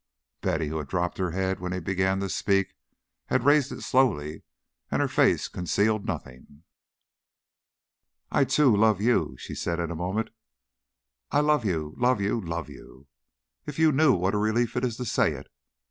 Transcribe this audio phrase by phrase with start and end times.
[0.41, 2.73] Betty, who had dropped her head when he began to speak,
[3.27, 4.41] had raised it slowly,
[4.89, 6.63] and her face concealed nothing.
[8.31, 10.31] "I, too, love you," she said in a moment.
[11.29, 13.05] "I love you, love you, love you.
[13.67, 15.45] If you knew what a relief it is to say it.